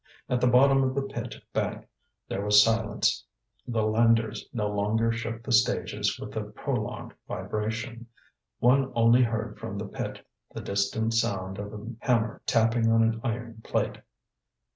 At 0.27 0.41
the 0.41 0.47
bottom 0.47 0.81
of 0.81 0.95
the 0.95 1.03
pit 1.03 1.35
bank 1.53 1.85
there 2.27 2.43
was 2.43 2.63
silence; 2.63 3.23
the 3.67 3.83
landers 3.83 4.49
no 4.51 4.67
longer 4.67 5.11
shook 5.11 5.43
the 5.43 5.51
stages 5.51 6.17
with 6.19 6.35
a 6.35 6.41
prolonged 6.43 7.13
vibration. 7.27 8.07
One 8.57 8.91
only 8.95 9.21
heard 9.21 9.59
from 9.59 9.77
the 9.77 9.85
pit 9.85 10.25
the 10.55 10.61
distant 10.61 11.13
sound 11.13 11.59
of 11.59 11.71
a 11.71 11.85
hammer 11.99 12.41
tapping 12.47 12.91
on 12.91 13.03
an 13.03 13.21
iron 13.23 13.61
plate. 13.63 13.99